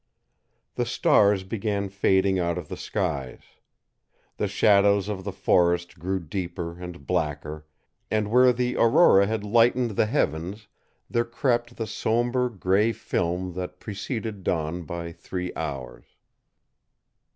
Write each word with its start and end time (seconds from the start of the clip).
The 0.73 0.85
stars 0.87 1.43
began 1.43 1.87
fading 1.87 2.39
out 2.39 2.57
of 2.57 2.69
the 2.69 2.75
skies. 2.75 3.43
The 4.37 4.47
shadows 4.47 5.07
of 5.07 5.23
the 5.23 5.31
forest 5.31 5.99
grew 5.99 6.19
deeper 6.19 6.79
and 6.79 7.05
blacker, 7.05 7.67
and 8.09 8.31
where 8.31 8.51
the 8.51 8.77
aurora 8.77 9.27
had 9.27 9.43
lightened 9.43 9.91
the 9.91 10.07
heavens 10.07 10.67
there 11.07 11.23
crept 11.23 11.75
the 11.75 11.85
somber 11.85 12.49
gray 12.49 12.91
film 12.93 13.53
that 13.53 13.79
preceded 13.79 14.43
dawn 14.43 14.85
by 14.85 15.11
three 15.11 15.53
hours. 15.55 16.05